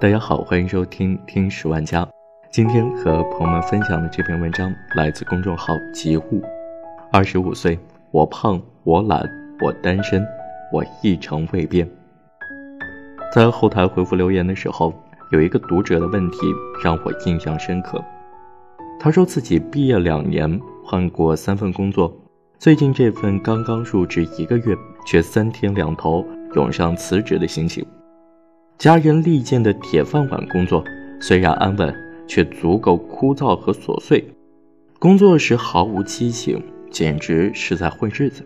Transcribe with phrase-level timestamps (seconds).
[0.00, 2.08] 大家好，欢迎收听听十万家。
[2.50, 6.42] 今天和朋友们分享的这篇文章来自公众号“极物”。
[7.12, 7.78] 二十五岁，
[8.10, 9.28] 我胖，我懒，
[9.60, 10.26] 我单身，
[10.72, 11.86] 我一成未变。
[13.30, 14.90] 在后台回复留言的时候，
[15.32, 16.38] 有一个读者的问题
[16.82, 18.02] 让我印象深刻。
[18.98, 22.10] 他说自己毕业两年，换过三份工作，
[22.58, 24.74] 最近这份刚刚入职一个月，
[25.06, 27.86] 却三天两头涌上辞职的心情。
[28.80, 30.82] 家人力荐的铁饭碗工作
[31.20, 31.94] 虽然安稳，
[32.26, 34.24] 却足够枯燥和琐碎。
[34.98, 36.58] 工作时毫无激情，
[36.90, 38.42] 简直是在混日子。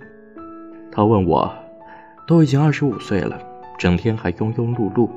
[0.90, 1.48] 他问我，
[2.26, 3.38] 都已经二十五岁了，
[3.78, 5.08] 整天还庸庸碌碌，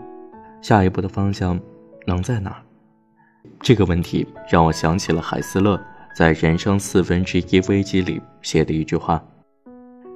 [0.62, 1.60] 下一步的方向
[2.06, 2.56] 能在哪？
[3.60, 5.82] 这个问题让我想起了海斯勒
[6.16, 9.20] 在《人生四分之一危机》里写的一句话：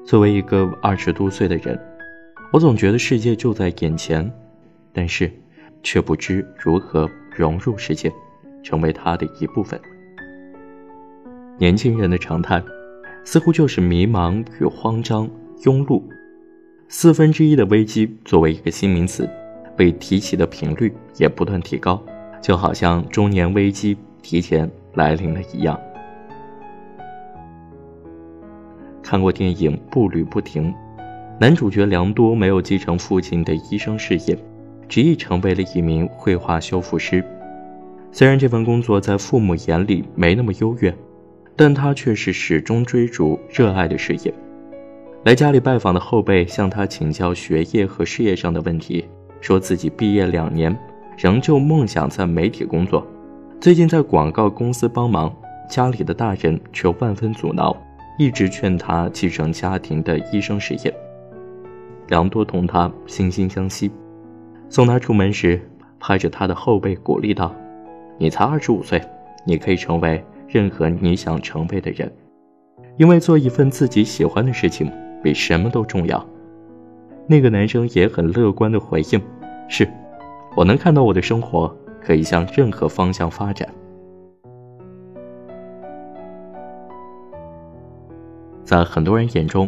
[0.06, 1.80] 作为一个二十多岁的人，
[2.54, 4.32] 我总觉得世界就在眼前。
[4.94, 5.32] 但是，
[5.84, 8.12] 却不知如何融入世界，
[8.64, 9.80] 成为他的一部分。
[11.58, 12.62] 年轻人的常态，
[13.24, 15.30] 似乎就是迷茫与慌张、
[15.64, 16.02] 庸碌。
[16.88, 19.30] 四分之一的危机作为一个新名词，
[19.78, 22.04] 被提起的频率也不断提高，
[22.42, 25.80] 就好像中年危机提前来临了一样。
[29.02, 30.74] 看过电影《步履不停》，
[31.40, 34.38] 男主角良多没有继承父亲的医生事业。
[34.92, 37.24] 执意成为了一名绘画修复师，
[38.12, 40.94] 虽然这份工作在父母眼里没那么优越，
[41.56, 44.34] 但他却是始终追逐热爱的事业。
[45.24, 49.08] 来家里拜访的后辈向他请教学业和事业上的问题，
[49.40, 50.78] 说自己毕业两年，
[51.18, 53.08] 仍旧梦想在媒体工作，
[53.62, 55.34] 最近在广告公司帮忙，
[55.70, 57.74] 家里的大人却万分阻挠，
[58.20, 60.94] 一直劝他继承家庭的医生事业。
[62.10, 63.90] 良多同他惺惺相惜。
[64.72, 65.60] 送他出门时，
[66.00, 67.54] 拍着他的后背鼓励道
[68.18, 69.02] ：“你才二十五岁，
[69.46, 72.10] 你可以成为任何你想成为的人，
[72.96, 74.90] 因为做一份自己喜欢的事情
[75.22, 76.26] 比什么都重要。”
[77.28, 79.22] 那个男生也很乐观的回应
[79.68, 79.86] ：“是，
[80.56, 83.68] 我能看到我的生活可以向任何方向发展。”
[88.64, 89.68] 在很多人眼中，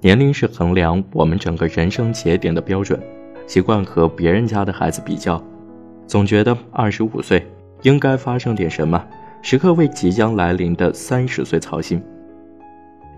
[0.00, 3.02] 年龄是衡量我们整个人生节点的标准。
[3.46, 5.42] 习惯和别人家的孩子比较，
[6.06, 7.46] 总觉得二十五岁
[7.82, 9.04] 应该发生点什么，
[9.42, 12.02] 时刻为即将来临的三十岁操心。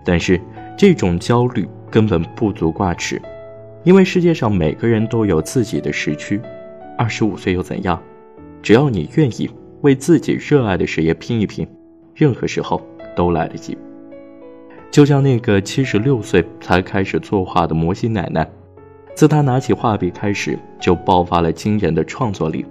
[0.03, 0.39] 但是
[0.77, 3.21] 这种焦虑根本不足挂齿，
[3.83, 6.39] 因为世界上每个人都有自己的时区。
[6.97, 8.01] 二十五岁又怎样？
[8.61, 9.49] 只要你愿意
[9.81, 11.67] 为自己热爱的事业拼一拼，
[12.15, 12.81] 任何时候
[13.15, 13.77] 都来得及。
[14.89, 18.49] 就像那个七十六岁才开始作画的摩西奶奶。
[19.17, 22.63] 自他拿起画笔开始，就爆发了惊人的创作力。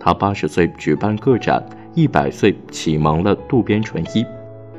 [0.00, 1.64] 他八十岁举办个展，
[1.94, 4.26] 一百岁启蒙了渡边淳一，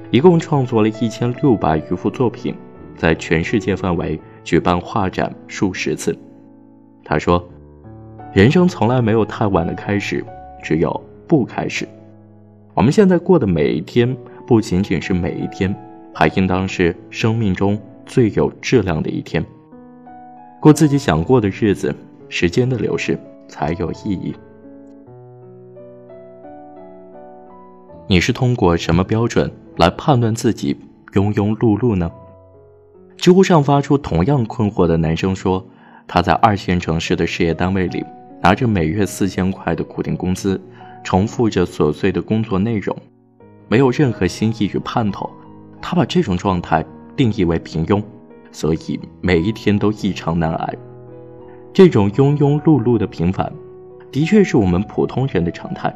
[0.10, 2.54] 一共创作了一千六百余幅作品，
[2.98, 6.14] 在全世界范围举办画展数十次。
[7.06, 7.42] 他说
[8.36, 10.22] ：“人生从来没有太晚的开始，
[10.62, 11.88] 只有不开始。
[12.74, 14.14] 我们现在过的每一天，
[14.46, 15.74] 不仅仅是每一天，
[16.14, 19.42] 还应当是生命中最有质量的一天。”
[20.62, 21.94] 过自己想过的日子，
[22.30, 24.32] 时间的流逝才有意义。
[28.06, 30.80] 你是通过什么标准来判断自己
[31.14, 32.12] 庸庸碌碌呢？
[33.18, 35.66] 知乎上发出同样困惑的男生说
[36.08, 38.06] ：“他在二线城市的事业单位里，
[38.40, 40.62] 拿着每月四千块的固定工资，
[41.04, 42.96] 重复着琐碎的工作内容，
[43.68, 45.28] 没有任何新意与盼头。
[45.82, 46.86] 他把这种状态
[47.18, 48.00] 定义为平庸。”
[48.52, 50.78] 所以每一天都异常难挨，
[51.74, 53.52] 这种庸庸碌碌的平凡，
[54.12, 55.94] 的确是我们普通人的常态。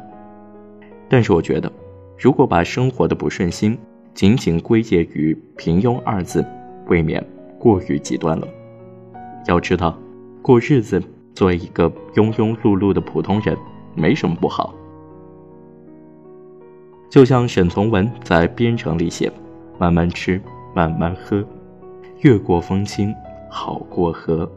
[1.08, 1.70] 但是我觉得，
[2.18, 3.78] 如果把生活的不顺心
[4.14, 6.44] 仅仅归结于平庸二字，
[6.86, 7.24] 未免
[7.58, 8.48] 过于极端了。
[9.46, 9.96] 要知道，
[10.42, 11.00] 过日子
[11.34, 13.56] 作为一个庸庸碌碌的普通人，
[13.94, 14.74] 没什么不好。
[17.08, 19.30] 就像沈从文在《边城》里写
[19.78, 20.40] ：“慢慢吃，
[20.74, 21.44] 慢慢喝。”
[22.20, 23.14] 越过风清，
[23.48, 24.50] 好过河。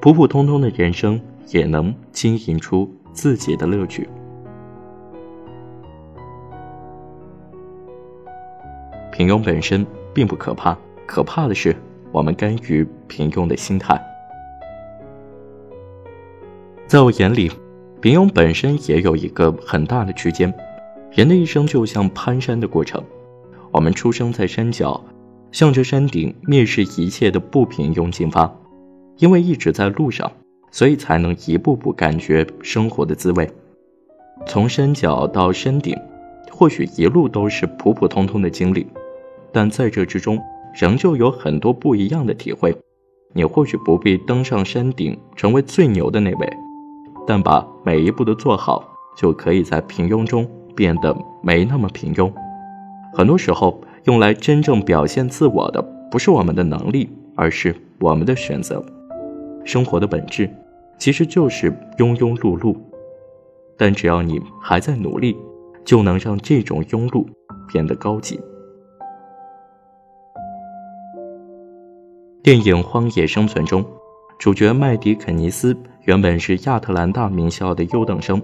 [0.00, 4.08] 普普通通的人生也能经营出自己的乐趣。
[9.12, 10.76] 平庸本身并不可怕，
[11.06, 11.76] 可怕的是
[12.10, 14.00] 我们甘于平庸的心态。
[16.86, 17.50] 在我眼里，
[18.00, 20.52] 平庸本身也有一个很大的区间。
[21.12, 23.04] 人的一生就像攀山的过程，
[23.70, 24.98] 我们出生在山脚。
[25.52, 28.52] 向着山顶，蔑视一切的不平庸进发，
[29.18, 30.32] 因为一直在路上，
[30.70, 33.48] 所以才能一步步感觉生活的滋味。
[34.46, 35.96] 从山脚到山顶，
[36.50, 38.86] 或许一路都是普普通通的经历，
[39.52, 40.40] 但在这之中，
[40.74, 42.74] 仍旧有很多不一样的体会。
[43.34, 46.56] 你或许不必登上山顶，成为最牛的那位，
[47.26, 48.82] 但把每一步都做好，
[49.16, 52.32] 就可以在平庸中变得没那么平庸。
[53.14, 58.84] 很多时候，用来真正表现自我的，不是我们的能力，而是我们的选择。
[59.64, 60.48] 生活的本质。
[60.98, 62.76] 其实就是庸庸碌碌，
[63.76, 65.36] 但只要你还在努力，
[65.84, 67.26] 就能让这种庸碌
[67.72, 68.38] 变得高级。
[72.40, 73.84] 电影《荒野生存》中，
[74.38, 78.40] 主角麦迪肯尼斯原本是亚特兰大名校的优等生，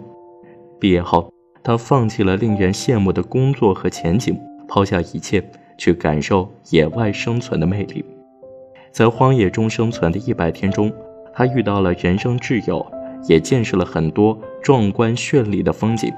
[0.80, 1.32] 毕业后，
[1.62, 4.36] 他放弃了令人羡慕的工作和前景，
[4.68, 5.42] 抛下一切
[5.76, 8.04] 去感受野外生存的魅力。
[8.92, 10.92] 在荒野中生存的一百天中。
[11.30, 12.84] 他遇到了人生挚友，
[13.28, 16.12] 也见识了很多壮观绚丽的风景，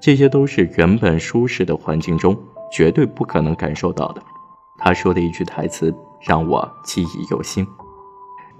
[0.00, 2.36] 这些都是原本舒适的环境中
[2.72, 4.22] 绝对不可能感受到的。
[4.78, 7.64] 他说的一句台词让我记忆犹新：“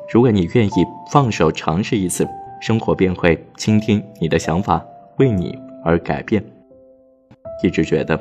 [0.09, 2.25] 如果你愿意放手尝试一次，
[2.61, 4.81] 生活便会倾听你的想法，
[5.19, 6.41] 为你而改变。”
[7.61, 8.17] 一直觉得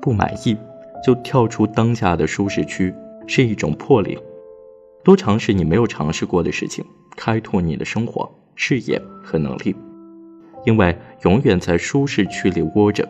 [0.00, 0.56] 不满意
[1.04, 2.94] 就跳出当下的舒适区
[3.26, 4.18] 是一种魄力。
[5.02, 6.84] 多尝试你没有尝试过的事情，
[7.16, 9.74] 开拓你的生活、视野和能力。
[10.66, 13.08] 因为永远在舒适区里窝着，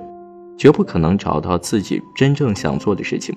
[0.57, 3.37] 绝不可能找到自己真正想做的事情。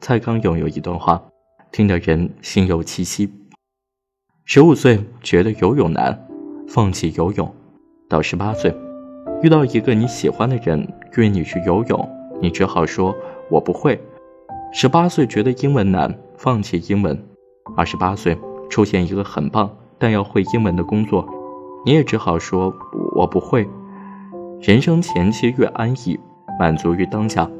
[0.00, 1.22] 蔡康永有一段话，
[1.70, 3.30] 听得人心有戚戚。
[4.44, 6.26] 十五岁觉得游泳难，
[6.66, 7.46] 放弃游泳；
[8.08, 8.74] 到十八岁，
[9.42, 10.86] 遇到一个你喜欢的人
[11.16, 12.08] 约你去游泳，
[12.40, 13.14] 你只好说
[13.50, 14.00] “我不会”。
[14.72, 17.16] 十八岁觉得英文难，放弃英文；
[17.76, 18.38] 二十八岁
[18.70, 21.26] 出现一个很棒但要会英文的工作，
[21.84, 22.72] 你也只好说
[23.14, 23.68] 我不会。
[24.60, 26.18] 人生前期越安逸，
[26.58, 27.50] 满足于当下，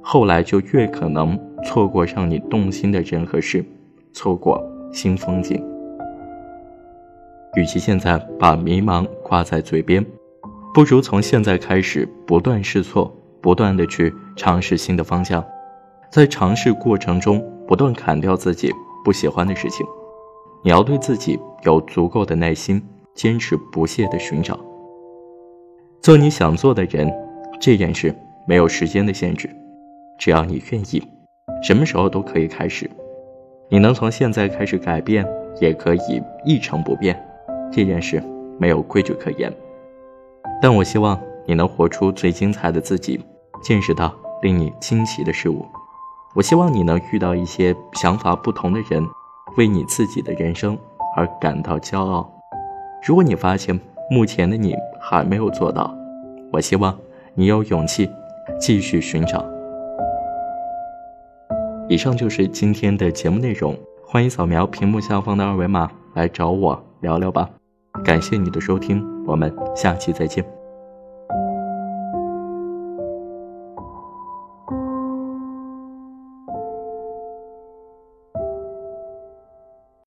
[0.00, 3.64] 后来就越可能错过让你动心的人和事，
[4.12, 5.62] 错过新风景。
[7.56, 10.04] 与其现在把迷茫挂在嘴边，
[10.74, 15.44] 不如从现在开始不断试错，不断的去尝试新的方向。
[16.10, 18.72] 在尝试过程中，不断砍掉自己
[19.04, 19.86] 不喜欢的事情。
[20.64, 22.82] 你要对自己有足够的耐心，
[23.14, 24.58] 坚持不懈的寻找，
[26.00, 27.12] 做你想做的人。
[27.60, 28.14] 这件事
[28.46, 29.48] 没有时间的限制，
[30.18, 31.02] 只要你愿意，
[31.62, 32.90] 什么时候都可以开始。
[33.68, 35.26] 你能从现在开始改变，
[35.60, 37.16] 也可以一成不变。
[37.70, 38.22] 这件事
[38.58, 39.52] 没有规矩可言，
[40.62, 43.20] 但我希望你能活出最精彩的自己，
[43.60, 45.66] 见识到令你惊奇的事物。
[46.36, 49.04] 我希望你能遇到一些想法不同的人，
[49.56, 50.78] 为你自己的人生
[51.16, 52.32] 而感到骄傲。
[53.04, 53.78] 如果你发现
[54.08, 55.92] 目前的你还没有做到，
[56.52, 56.96] 我希望
[57.34, 58.08] 你有勇气
[58.60, 59.44] 继续寻找。
[61.88, 63.76] 以上就是今天的节目内容，
[64.06, 67.50] 欢迎扫描屏幕下方的二维码来找我聊聊吧。
[68.04, 70.61] 感谢你的收听，我们下期再见。